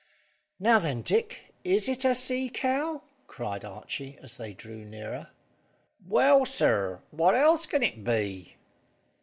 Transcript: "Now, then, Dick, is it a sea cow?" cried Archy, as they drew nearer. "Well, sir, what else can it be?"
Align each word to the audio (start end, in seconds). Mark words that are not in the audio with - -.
"Now, 0.59 0.79
then, 0.79 1.03
Dick, 1.03 1.53
is 1.63 1.87
it 1.87 2.03
a 2.05 2.15
sea 2.15 2.49
cow?" 2.49 3.03
cried 3.27 3.63
Archy, 3.63 4.17
as 4.19 4.35
they 4.37 4.51
drew 4.51 4.83
nearer. 4.83 5.29
"Well, 6.07 6.43
sir, 6.43 7.03
what 7.11 7.35
else 7.35 7.67
can 7.67 7.83
it 7.83 8.03
be?" 8.03 8.55